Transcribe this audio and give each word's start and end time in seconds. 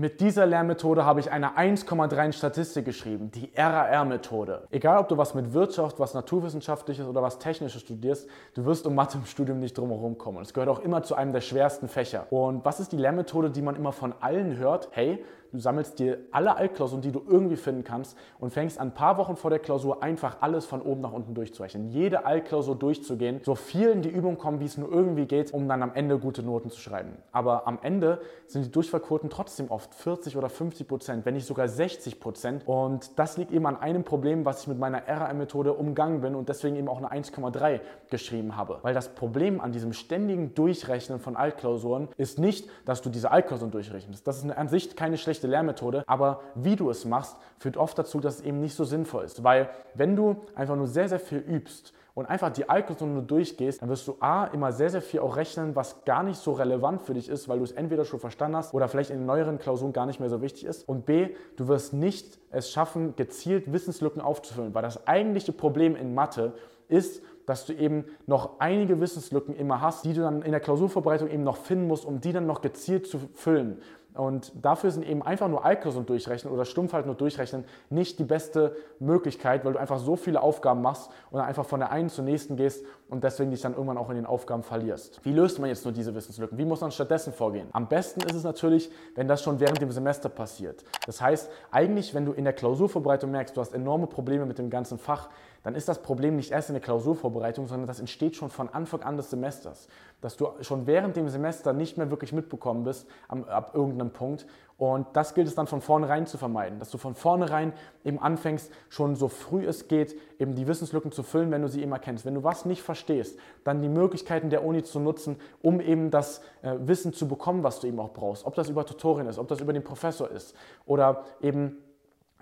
Mit 0.00 0.22
dieser 0.22 0.46
Lernmethode 0.46 1.04
habe 1.04 1.20
ich 1.20 1.30
eine 1.30 1.58
1,3 1.58 2.24
in 2.24 2.32
Statistik 2.32 2.86
geschrieben, 2.86 3.30
die 3.32 3.50
RAR-Methode. 3.54 4.66
Egal, 4.70 4.96
ob 4.96 5.08
du 5.08 5.18
was 5.18 5.34
mit 5.34 5.52
Wirtschaft, 5.52 6.00
was 6.00 6.14
Naturwissenschaftliches 6.14 7.06
oder 7.06 7.20
was 7.20 7.38
Technisches 7.38 7.82
studierst, 7.82 8.26
du 8.54 8.64
wirst 8.64 8.86
um 8.86 8.94
Mathe 8.94 9.18
im 9.18 9.26
Studium 9.26 9.60
nicht 9.60 9.76
drum 9.76 9.90
herum 9.90 10.16
kommen. 10.16 10.40
Es 10.40 10.54
gehört 10.54 10.70
auch 10.70 10.78
immer 10.78 11.02
zu 11.02 11.16
einem 11.16 11.34
der 11.34 11.42
schwersten 11.42 11.86
Fächer. 11.86 12.26
Und 12.30 12.64
was 12.64 12.80
ist 12.80 12.92
die 12.92 12.96
Lernmethode, 12.96 13.50
die 13.50 13.60
man 13.60 13.76
immer 13.76 13.92
von 13.92 14.14
allen 14.20 14.56
hört? 14.56 14.88
Hey, 14.92 15.22
Du 15.52 15.58
sammelst 15.58 15.98
dir 15.98 16.18
alle 16.30 16.56
Altklausuren, 16.56 17.02
die 17.02 17.10
du 17.10 17.22
irgendwie 17.26 17.56
finden 17.56 17.82
kannst 17.82 18.16
und 18.38 18.52
fängst 18.52 18.78
ein 18.78 18.94
paar 18.94 19.16
Wochen 19.18 19.36
vor 19.36 19.50
der 19.50 19.58
Klausur 19.58 20.02
einfach 20.02 20.38
alles 20.40 20.64
von 20.64 20.80
oben 20.80 21.00
nach 21.00 21.12
unten 21.12 21.34
durchzurechnen. 21.34 21.88
Jede 21.90 22.24
Altklausur 22.24 22.76
durchzugehen, 22.76 23.40
so 23.42 23.56
viel 23.56 23.88
in 23.88 24.02
die 24.02 24.08
Übung 24.08 24.38
kommen, 24.38 24.60
wie 24.60 24.66
es 24.66 24.78
nur 24.78 24.90
irgendwie 24.92 25.26
geht, 25.26 25.52
um 25.52 25.68
dann 25.68 25.82
am 25.82 25.92
Ende 25.94 26.18
gute 26.18 26.44
Noten 26.44 26.70
zu 26.70 26.80
schreiben. 26.80 27.16
Aber 27.32 27.66
am 27.66 27.80
Ende 27.82 28.20
sind 28.46 28.64
die 28.64 28.70
Durchfallquoten 28.70 29.28
trotzdem 29.28 29.70
oft 29.70 29.92
40 29.94 30.36
oder 30.36 30.48
50 30.48 30.86
Prozent, 30.86 31.26
wenn 31.26 31.34
nicht 31.34 31.46
sogar 31.46 31.66
60 31.66 32.20
Prozent. 32.20 32.62
Und 32.66 33.18
das 33.18 33.36
liegt 33.36 33.50
eben 33.50 33.66
an 33.66 33.76
einem 33.76 34.04
Problem, 34.04 34.44
was 34.44 34.62
ich 34.62 34.68
mit 34.68 34.78
meiner 34.78 35.02
RAM-Methode 35.06 35.72
umgangen 35.72 36.20
bin 36.20 36.36
und 36.36 36.48
deswegen 36.48 36.76
eben 36.76 36.88
auch 36.88 36.98
eine 36.98 37.10
1,3 37.10 37.80
geschrieben 38.08 38.56
habe. 38.56 38.78
Weil 38.82 38.94
das 38.94 39.08
Problem 39.14 39.60
an 39.60 39.72
diesem 39.72 39.92
ständigen 39.92 40.54
Durchrechnen 40.54 41.18
von 41.18 41.36
Altklausuren 41.36 42.08
ist 42.16 42.38
nicht, 42.38 42.68
dass 42.84 43.02
du 43.02 43.10
diese 43.10 43.32
Altklausuren 43.32 43.72
durchrechnest. 43.72 44.26
Das 44.26 44.38
ist 44.38 44.50
an 44.50 44.68
sich 44.68 44.94
keine 44.94 45.18
schlechte 45.18 45.39
schlechte 45.40 45.46
Lehrmethode, 45.46 46.04
aber 46.06 46.40
wie 46.54 46.76
du 46.76 46.90
es 46.90 47.04
machst, 47.04 47.36
führt 47.58 47.76
oft 47.76 47.98
dazu, 47.98 48.20
dass 48.20 48.36
es 48.36 48.40
eben 48.42 48.60
nicht 48.60 48.74
so 48.74 48.84
sinnvoll 48.84 49.24
ist. 49.24 49.42
Weil 49.42 49.70
wenn 49.94 50.16
du 50.16 50.36
einfach 50.54 50.76
nur 50.76 50.86
sehr, 50.86 51.08
sehr 51.08 51.20
viel 51.20 51.38
übst, 51.38 51.94
und 52.12 52.26
einfach 52.26 52.50
die 52.50 52.68
Alkohol 52.68 53.08
nur 53.08 53.22
durchgehst, 53.22 53.80
dann 53.80 53.88
wirst 53.88 54.06
du 54.06 54.16
A, 54.18 54.46
immer 54.46 54.72
sehr, 54.72 54.90
sehr 54.90 55.00
viel 55.00 55.20
auch 55.20 55.36
rechnen, 55.36 55.76
was 55.76 56.04
gar 56.04 56.24
nicht 56.24 56.38
so 56.38 56.52
relevant 56.52 57.00
für 57.00 57.14
dich 57.14 57.28
ist, 57.28 57.48
weil 57.48 57.58
du 57.58 57.64
es 57.64 57.72
entweder 57.72 58.04
schon 58.04 58.18
verstanden 58.18 58.56
hast 58.56 58.74
oder 58.74 58.88
vielleicht 58.88 59.10
in 59.10 59.18
den 59.18 59.26
neueren 59.26 59.58
Klausuren 59.58 59.92
gar 59.92 60.06
nicht 60.06 60.18
mehr 60.18 60.28
so 60.28 60.42
wichtig 60.42 60.64
ist. 60.64 60.86
Und 60.86 61.06
B, 61.06 61.30
du 61.56 61.68
wirst 61.68 61.94
nicht 61.94 62.38
es 62.50 62.70
schaffen, 62.70 63.14
gezielt 63.14 63.72
Wissenslücken 63.72 64.20
aufzufüllen, 64.20 64.74
weil 64.74 64.82
das 64.82 65.06
eigentliche 65.06 65.52
Problem 65.52 65.94
in 65.94 66.12
Mathe 66.12 66.52
ist, 66.88 67.22
dass 67.46 67.66
du 67.66 67.72
eben 67.72 68.04
noch 68.26 68.60
einige 68.60 69.00
Wissenslücken 69.00 69.56
immer 69.56 69.80
hast, 69.80 70.04
die 70.04 70.12
du 70.12 70.20
dann 70.20 70.42
in 70.42 70.50
der 70.50 70.60
Klausurvorbereitung 70.60 71.28
eben 71.30 71.42
noch 71.42 71.56
finden 71.56 71.86
musst, 71.86 72.04
um 72.04 72.20
die 72.20 72.32
dann 72.32 72.46
noch 72.46 72.60
gezielt 72.60 73.06
zu 73.06 73.18
füllen. 73.34 73.80
Und 74.14 74.52
dafür 74.60 74.90
sind 74.90 75.06
eben 75.06 75.22
einfach 75.22 75.48
nur 75.48 75.64
Alkohol 75.64 76.04
durchrechnen 76.04 76.52
oder 76.52 76.64
stumpf 76.64 76.92
halt 76.92 77.06
nur 77.06 77.14
durchrechnen 77.14 77.64
nicht 77.90 78.18
die 78.18 78.24
beste 78.24 78.76
Möglichkeit, 78.98 79.64
weil 79.64 79.74
du 79.74 79.78
einfach 79.78 79.98
so 79.98 80.16
viele 80.16 80.42
Aufgaben 80.42 80.82
machst 80.82 81.10
und 81.30 81.40
einfach 81.40 81.64
von 81.64 81.80
der 81.80 81.92
einen 81.92 82.08
zur 82.08 82.24
nächsten 82.24 82.56
gehst 82.56 82.84
und 83.08 83.22
deswegen 83.24 83.50
dich 83.50 83.60
dann 83.60 83.74
irgendwann 83.74 83.98
auch 83.98 84.10
in 84.10 84.16
den 84.16 84.26
Aufgaben 84.26 84.62
verlierst. 84.62 85.20
Wie 85.24 85.32
löst 85.32 85.58
man 85.58 85.68
jetzt 85.68 85.84
nur 85.84 85.94
diese 85.94 86.14
Wissenslücken? 86.14 86.58
Wie 86.58 86.64
muss 86.64 86.80
man 86.80 86.90
stattdessen 86.90 87.32
vorgehen? 87.32 87.68
Am 87.72 87.88
besten 87.88 88.20
ist 88.22 88.34
es 88.34 88.44
natürlich, 88.44 88.90
wenn 89.14 89.28
das 89.28 89.42
schon 89.42 89.60
während 89.60 89.80
dem 89.80 89.92
Semester 89.92 90.28
passiert. 90.28 90.84
Das 91.06 91.20
heißt, 91.20 91.50
eigentlich, 91.70 92.14
wenn 92.14 92.24
du 92.24 92.32
in 92.32 92.44
der 92.44 92.52
Klausurvorbereitung 92.52 93.30
merkst, 93.30 93.56
du 93.56 93.60
hast 93.60 93.74
enorme 93.74 94.06
Probleme 94.06 94.44
mit 94.44 94.58
dem 94.58 94.70
ganzen 94.70 94.98
Fach, 94.98 95.28
dann 95.62 95.74
ist 95.74 95.88
das 95.88 96.00
Problem 96.00 96.36
nicht 96.36 96.52
erst 96.52 96.70
in 96.70 96.74
der 96.74 96.80
Klausurvorbereitung, 96.80 97.66
sondern 97.66 97.86
das 97.86 98.00
entsteht 98.00 98.34
schon 98.34 98.48
von 98.48 98.70
Anfang 98.70 99.02
an 99.02 99.18
des 99.18 99.28
Semesters. 99.28 99.88
Dass 100.22 100.36
du 100.36 100.48
schon 100.62 100.86
während 100.86 101.16
dem 101.16 101.28
Semester 101.28 101.72
nicht 101.72 101.98
mehr 101.98 102.10
wirklich 102.10 102.32
mitbekommen 102.32 102.84
bist 102.84 103.06
ab 103.28 103.72
irgendeinem 103.74 103.99
Punkt. 104.08 104.46
Und 104.80 105.06
das 105.12 105.34
gilt 105.34 105.46
es 105.46 105.54
dann 105.54 105.66
von 105.66 105.82
vornherein 105.82 106.26
zu 106.26 106.38
vermeiden, 106.38 106.78
dass 106.78 106.90
du 106.90 106.96
von 106.96 107.14
vornherein 107.14 107.74
eben 108.02 108.18
anfängst, 108.18 108.72
schon 108.88 109.14
so 109.14 109.28
früh 109.28 109.66
es 109.66 109.88
geht, 109.88 110.16
eben 110.38 110.54
die 110.54 110.66
Wissenslücken 110.66 111.12
zu 111.12 111.22
füllen, 111.22 111.50
wenn 111.50 111.60
du 111.60 111.68
sie 111.68 111.82
immer 111.82 111.98
kennst. 111.98 112.24
Wenn 112.24 112.32
du 112.32 112.44
was 112.44 112.64
nicht 112.64 112.80
verstehst, 112.80 113.38
dann 113.62 113.82
die 113.82 113.90
Möglichkeiten 113.90 114.48
der 114.48 114.64
Uni 114.64 114.82
zu 114.82 114.98
nutzen, 114.98 115.36
um 115.60 115.82
eben 115.82 116.10
das 116.10 116.40
äh, 116.62 116.76
Wissen 116.78 117.12
zu 117.12 117.28
bekommen, 117.28 117.62
was 117.62 117.80
du 117.80 117.88
eben 117.88 118.00
auch 118.00 118.14
brauchst. 118.14 118.46
Ob 118.46 118.54
das 118.54 118.70
über 118.70 118.86
Tutorien 118.86 119.26
ist, 119.26 119.38
ob 119.38 119.48
das 119.48 119.60
über 119.60 119.74
den 119.74 119.84
Professor 119.84 120.30
ist 120.30 120.56
oder 120.86 121.24
eben 121.42 121.76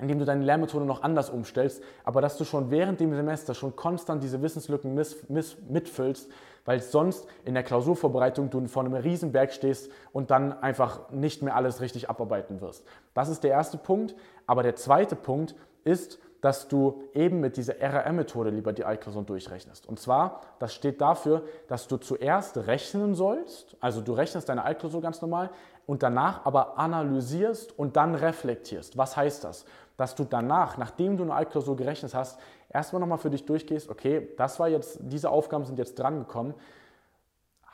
indem 0.01 0.19
du 0.19 0.25
deine 0.25 0.45
Lernmethode 0.45 0.85
noch 0.85 1.03
anders 1.03 1.31
umstellst, 1.31 1.83
aber 2.05 2.21
dass 2.21 2.37
du 2.39 2.45
schon 2.45 2.71
während 2.71 3.01
dem 3.01 3.15
Semester 3.15 3.55
schon 3.55 3.77
konstant 3.77 4.23
diese 4.23 4.43
Wissenslücken 4.43 4.95
miss, 4.95 5.29
miss, 5.29 5.57
mitfüllst, 5.69 6.31
weil 6.65 6.81
sonst 6.81 7.27
in 7.45 7.55
der 7.55 7.63
Klausurvorbereitung 7.63 8.51
du 8.51 8.67
vor 8.67 8.85
einem 8.85 8.95
Riesenberg 8.95 9.53
stehst 9.53 9.91
und 10.13 10.31
dann 10.31 10.53
einfach 10.63 11.11
nicht 11.11 11.43
mehr 11.43 11.57
alles 11.57 11.81
richtig 11.81 12.11
abarbeiten 12.11 12.61
wirst. 12.61 12.85
Das 13.15 13.29
ist 13.29 13.43
der 13.43 13.53
erste 13.53 13.79
Punkt. 13.79 14.15
Aber 14.47 14.63
der 14.63 14.77
zweite 14.77 15.17
Punkt 15.17 15.55
ist, 15.85 16.19
dass 16.41 16.69
du 16.69 17.03
eben 17.15 17.41
mit 17.41 17.57
dieser 17.57 17.81
RRM-Methode 17.81 18.51
lieber 18.51 18.73
die 18.73 18.85
Altklausuren 18.85 19.27
durchrechnest. 19.27 19.89
Und 19.89 19.99
zwar, 19.99 20.43
das 20.59 20.75
steht 20.75 21.01
dafür, 21.01 21.43
dass 21.67 21.89
du 21.89 21.97
zuerst 21.97 22.57
rechnen 22.57 23.15
sollst, 23.15 23.77
also 23.81 24.01
du 24.01 24.13
rechnest 24.13 24.49
deine 24.49 24.65
Altklausur 24.65 25.01
ganz 25.01 25.21
normal 25.21 25.51
und 25.87 26.03
danach 26.03 26.45
aber 26.45 26.79
analysierst 26.79 27.77
und 27.79 27.97
dann 27.97 28.15
reflektierst. 28.15 28.97
Was 28.97 29.17
heißt 29.17 29.45
das? 29.45 29.65
dass 29.99 30.15
du 30.15 30.25
danach, 30.25 30.79
nachdem 30.79 31.17
du 31.17 31.25
eine 31.25 31.35
Altklausur 31.35 31.77
gerechnet 31.77 32.15
hast, 32.15 32.39
erstmal 32.71 33.01
nochmal 33.01 33.19
für 33.19 33.31
dich 33.31 33.45
durchgehst, 33.45 33.91
okay, 33.91 34.29
das 34.39 34.59
war 34.61 34.69
jetzt, 34.69 34.99
diese 35.03 35.29
Aufgaben 35.29 35.65
sind 35.65 35.77
jetzt 35.77 35.99
drangekommen. 35.99 36.55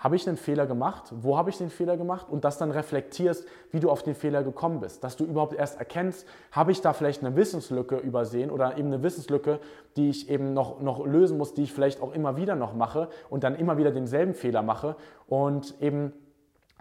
Habe 0.04 0.16
ich 0.16 0.28
einen 0.28 0.36
Fehler 0.36 0.66
gemacht? 0.66 1.04
Wo 1.22 1.38
habe 1.38 1.48
ich 1.48 1.56
den 1.56 1.70
Fehler 1.70 1.96
gemacht? 1.96 2.26
Und 2.28 2.44
das 2.44 2.58
dann 2.58 2.70
reflektierst, 2.70 3.46
wie 3.70 3.80
du 3.80 3.90
auf 3.90 4.02
den 4.02 4.14
Fehler 4.14 4.42
gekommen 4.42 4.80
bist. 4.80 5.02
Dass 5.02 5.16
du 5.16 5.24
überhaupt 5.24 5.54
erst 5.54 5.78
erkennst, 5.78 6.26
habe 6.52 6.72
ich 6.72 6.82
da 6.82 6.92
vielleicht 6.92 7.24
eine 7.24 7.36
Wissenslücke 7.36 7.96
übersehen 7.96 8.50
oder 8.50 8.76
eben 8.76 8.88
eine 8.88 9.02
Wissenslücke, 9.02 9.60
die 9.96 10.10
ich 10.10 10.28
eben 10.28 10.52
noch, 10.52 10.82
noch 10.82 11.06
lösen 11.06 11.38
muss, 11.38 11.54
die 11.54 11.62
ich 11.62 11.72
vielleicht 11.72 12.02
auch 12.02 12.12
immer 12.12 12.36
wieder 12.36 12.54
noch 12.54 12.74
mache 12.74 13.08
und 13.30 13.44
dann 13.44 13.54
immer 13.54 13.78
wieder 13.78 13.92
denselben 13.92 14.34
Fehler 14.34 14.60
mache 14.60 14.94
und 15.26 15.74
eben 15.80 16.12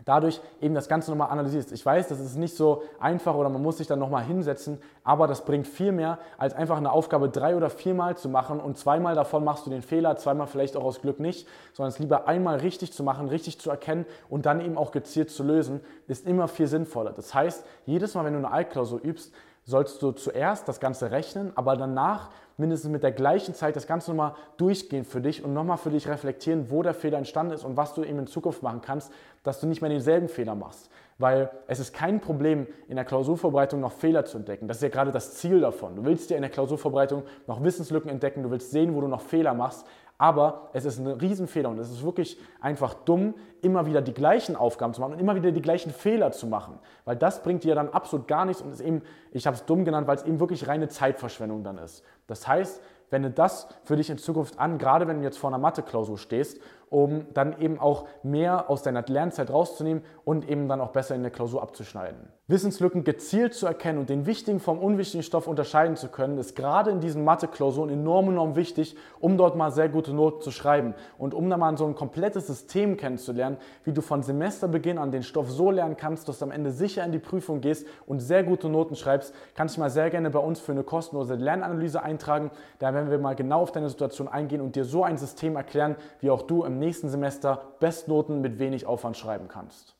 dadurch 0.05 0.41
eben 0.61 0.75
das 0.75 0.87
Ganze 0.87 1.11
nochmal 1.11 1.29
analysierst. 1.29 1.71
Ich 1.71 1.85
weiß, 1.85 2.07
das 2.07 2.19
ist 2.19 2.37
nicht 2.37 2.55
so 2.55 2.83
einfach 2.99 3.35
oder 3.35 3.49
man 3.49 3.61
muss 3.61 3.77
sich 3.77 3.87
dann 3.87 3.99
nochmal 3.99 4.23
hinsetzen, 4.23 4.79
aber 5.03 5.27
das 5.27 5.45
bringt 5.45 5.67
viel 5.67 5.91
mehr, 5.91 6.19
als 6.37 6.53
einfach 6.53 6.77
eine 6.77 6.91
Aufgabe 6.91 7.29
drei 7.29 7.55
oder 7.55 7.69
viermal 7.69 8.17
zu 8.17 8.29
machen 8.29 8.59
und 8.59 8.77
zweimal 8.77 9.15
davon 9.15 9.43
machst 9.43 9.65
du 9.65 9.69
den 9.69 9.81
Fehler, 9.81 10.15
zweimal 10.17 10.47
vielleicht 10.47 10.77
auch 10.77 10.83
aus 10.83 11.01
Glück 11.01 11.19
nicht, 11.19 11.47
sondern 11.73 11.89
es 11.91 11.99
lieber 11.99 12.27
einmal 12.27 12.57
richtig 12.57 12.93
zu 12.93 13.03
machen, 13.03 13.27
richtig 13.29 13.59
zu 13.59 13.69
erkennen 13.69 14.05
und 14.29 14.45
dann 14.45 14.61
eben 14.61 14.77
auch 14.77 14.91
gezielt 14.91 15.31
zu 15.31 15.43
lösen, 15.43 15.81
ist 16.07 16.27
immer 16.27 16.47
viel 16.47 16.67
sinnvoller. 16.67 17.11
Das 17.11 17.33
heißt, 17.33 17.65
jedes 17.85 18.15
Mal, 18.15 18.25
wenn 18.25 18.33
du 18.33 18.39
eine 18.39 18.51
Altklausur 18.51 19.01
übst, 19.03 19.33
sollst 19.65 20.01
du 20.01 20.11
zuerst 20.11 20.67
das 20.67 20.79
Ganze 20.79 21.11
rechnen, 21.11 21.51
aber 21.55 21.77
danach 21.77 22.29
mindestens 22.57 22.91
mit 22.91 23.03
der 23.03 23.11
gleichen 23.11 23.55
Zeit 23.55 23.75
das 23.75 23.87
Ganze 23.87 24.11
nochmal 24.11 24.35
durchgehen 24.57 25.05
für 25.05 25.21
dich 25.21 25.43
und 25.43 25.53
nochmal 25.53 25.77
für 25.77 25.89
dich 25.89 26.07
reflektieren, 26.07 26.69
wo 26.69 26.83
der 26.83 26.93
Fehler 26.93 27.17
entstanden 27.17 27.53
ist 27.53 27.63
und 27.63 27.77
was 27.77 27.93
du 27.93 28.03
eben 28.03 28.19
in 28.19 28.27
Zukunft 28.27 28.61
machen 28.61 28.81
kannst, 28.81 29.11
dass 29.43 29.59
du 29.59 29.67
nicht 29.67 29.81
mehr 29.81 29.89
denselben 29.89 30.27
Fehler 30.27 30.55
machst. 30.55 30.89
Weil 31.17 31.49
es 31.67 31.79
ist 31.79 31.93
kein 31.93 32.19
Problem, 32.19 32.67
in 32.87 32.95
der 32.95 33.05
Klausurvorbereitung 33.05 33.79
noch 33.79 33.91
Fehler 33.91 34.25
zu 34.25 34.37
entdecken. 34.37 34.67
Das 34.67 34.77
ist 34.77 34.83
ja 34.83 34.89
gerade 34.89 35.11
das 35.11 35.35
Ziel 35.35 35.61
davon. 35.61 35.95
Du 35.95 36.05
willst 36.05 36.29
ja 36.29 36.35
in 36.35 36.41
der 36.41 36.51
Klausurvorbereitung 36.51 37.23
noch 37.47 37.63
Wissenslücken 37.63 38.09
entdecken, 38.09 38.43
du 38.43 38.51
willst 38.51 38.71
sehen, 38.71 38.95
wo 38.95 39.01
du 39.01 39.07
noch 39.07 39.21
Fehler 39.21 39.53
machst, 39.53 39.85
aber 40.17 40.69
es 40.73 40.85
ist 40.85 40.99
ein 40.99 41.07
Riesenfehler 41.07 41.69
und 41.69 41.79
es 41.79 41.89
ist 41.89 42.03
wirklich 42.03 42.37
einfach 42.61 42.93
dumm, 42.93 43.33
immer 43.61 43.85
wieder 43.85 44.01
die 44.01 44.13
gleichen 44.13 44.55
Aufgaben 44.55 44.93
zu 44.93 45.01
machen 45.01 45.13
und 45.13 45.19
immer 45.19 45.35
wieder 45.35 45.51
die 45.51 45.61
gleichen 45.61 45.91
Fehler 45.91 46.31
zu 46.31 46.47
machen. 46.47 46.79
Weil 47.05 47.15
das 47.15 47.43
bringt 47.43 47.63
dir 47.63 47.75
dann 47.75 47.89
absolut 47.89 48.27
gar 48.27 48.45
nichts 48.45 48.61
und 48.61 48.71
ist 48.71 48.81
eben, 48.81 49.01
ich 49.31 49.47
habe 49.47 49.55
es 49.55 49.65
dumm 49.65 49.85
genannt, 49.85 50.07
weil 50.07 50.17
es 50.17 50.23
eben 50.23 50.39
wirklich 50.39 50.67
reine 50.67 50.87
Zeitverschwendung 50.87 51.63
dann 51.63 51.77
ist. 51.77 52.03
Das 52.27 52.47
heißt, 52.47 52.81
wende 53.13 53.29
das 53.29 53.67
für 53.83 53.95
dich 53.95 54.09
in 54.09 54.17
Zukunft 54.17 54.59
an, 54.59 54.77
gerade 54.77 55.07
wenn 55.07 55.19
du 55.19 55.23
jetzt 55.23 55.37
vor 55.37 55.49
einer 55.49 55.59
Mathe-Klausur 55.59 56.17
stehst 56.17 56.59
um 56.93 57.25
dann 57.33 57.59
eben 57.59 57.79
auch 57.79 58.05
mehr 58.21 58.69
aus 58.69 58.83
deiner 58.83 59.03
Lernzeit 59.07 59.49
rauszunehmen 59.49 60.03
und 60.25 60.47
eben 60.47 60.67
dann 60.67 60.79
auch 60.79 60.91
besser 60.91 61.15
in 61.15 61.23
der 61.23 61.31
Klausur 61.31 61.63
abzuschneiden. 61.63 62.29
Wissenslücken 62.47 63.05
gezielt 63.05 63.53
zu 63.53 63.65
erkennen 63.65 63.99
und 63.99 64.09
den 64.09 64.25
wichtigen 64.25 64.59
vom 64.59 64.77
unwichtigen 64.77 65.23
Stoff 65.23 65.47
unterscheiden 65.47 65.95
zu 65.95 66.09
können, 66.09 66.37
ist 66.37 66.57
gerade 66.57 66.91
in 66.91 66.99
diesen 66.99 67.23
Mathe-Klausuren 67.23 67.89
enorm, 67.89 68.29
enorm 68.29 68.57
wichtig, 68.57 68.97
um 69.21 69.37
dort 69.37 69.55
mal 69.55 69.71
sehr 69.71 69.87
gute 69.87 70.13
Noten 70.13 70.41
zu 70.41 70.51
schreiben 70.51 70.93
und 71.17 71.33
um 71.33 71.49
dann 71.49 71.61
mal 71.61 71.77
so 71.77 71.85
ein 71.85 71.95
komplettes 71.95 72.47
System 72.47 72.97
kennenzulernen, 72.97 73.55
wie 73.85 73.93
du 73.93 74.01
von 74.01 74.23
Semesterbeginn 74.23 74.97
an 74.97 75.11
den 75.11 75.23
Stoff 75.23 75.49
so 75.49 75.71
lernen 75.71 75.95
kannst, 75.95 76.27
dass 76.27 76.39
du 76.39 76.45
am 76.45 76.51
Ende 76.51 76.71
sicher 76.71 77.05
in 77.05 77.13
die 77.13 77.19
Prüfung 77.19 77.61
gehst 77.61 77.87
und 78.05 78.19
sehr 78.19 78.43
gute 78.43 78.67
Noten 78.67 78.97
schreibst, 78.97 79.33
kannst 79.55 79.77
du 79.77 79.79
mal 79.79 79.89
sehr 79.89 80.09
gerne 80.09 80.29
bei 80.29 80.39
uns 80.39 80.59
für 80.59 80.73
eine 80.73 80.83
kostenlose 80.83 81.35
Lernanalyse 81.35 82.03
eintragen. 82.03 82.51
Da 82.77 82.93
werden 82.93 83.09
wir 83.09 83.19
mal 83.19 83.35
genau 83.35 83.61
auf 83.61 83.71
deine 83.71 83.87
Situation 83.87 84.27
eingehen 84.27 84.59
und 84.59 84.75
dir 84.75 84.83
so 84.83 85.05
ein 85.05 85.17
System 85.17 85.55
erklären, 85.55 85.95
wie 86.19 86.29
auch 86.29 86.41
du 86.41 86.65
im 86.65 86.77
nächsten 86.83 87.09
Semester 87.09 87.75
Bestnoten 87.79 88.41
mit 88.41 88.59
wenig 88.59 88.85
Aufwand 88.85 89.17
schreiben 89.17 89.47
kannst. 89.47 89.95